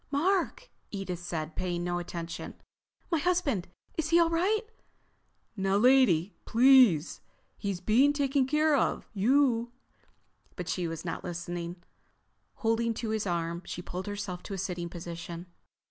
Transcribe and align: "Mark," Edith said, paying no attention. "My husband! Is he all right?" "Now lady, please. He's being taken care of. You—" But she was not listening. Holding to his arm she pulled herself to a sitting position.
"Mark," 0.09 0.71
Edith 0.89 1.19
said, 1.19 1.55
paying 1.55 1.83
no 1.83 1.99
attention. 1.99 2.55
"My 3.11 3.19
husband! 3.19 3.67
Is 3.99 4.09
he 4.09 4.19
all 4.19 4.31
right?" 4.31 4.63
"Now 5.55 5.77
lady, 5.77 6.33
please. 6.45 7.21
He's 7.55 7.79
being 7.79 8.11
taken 8.11 8.47
care 8.47 8.75
of. 8.75 9.07
You—" 9.13 9.71
But 10.55 10.67
she 10.69 10.87
was 10.87 11.05
not 11.05 11.23
listening. 11.23 11.83
Holding 12.55 12.95
to 12.95 13.09
his 13.09 13.27
arm 13.27 13.61
she 13.63 13.83
pulled 13.83 14.07
herself 14.07 14.41
to 14.41 14.55
a 14.55 14.57
sitting 14.57 14.89
position. 14.89 15.45